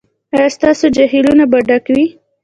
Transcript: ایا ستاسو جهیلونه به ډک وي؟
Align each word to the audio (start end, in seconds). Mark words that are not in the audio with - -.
ایا 0.35 0.47
ستاسو 0.57 0.85
جهیلونه 0.95 1.43
به 1.51 1.59
ډک 1.67 1.85
وي؟ 1.95 2.05